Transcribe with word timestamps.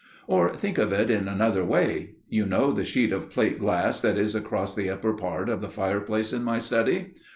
Or 0.25 0.55
think 0.55 0.79
of 0.79 0.91
it 0.91 1.11
in 1.11 1.27
another 1.27 1.63
way. 1.63 2.15
You 2.27 2.47
know 2.47 2.71
the 2.71 2.85
sheet 2.85 3.11
of 3.13 3.29
plate 3.29 3.59
glass 3.59 4.01
that 4.01 4.17
is 4.17 4.33
across 4.33 4.73
the 4.73 4.89
upper 4.89 5.13
part 5.13 5.47
of 5.47 5.61
the 5.61 5.69
fireplace 5.69 6.33
in 6.33 6.43
my 6.43 6.57
study. 6.57 7.13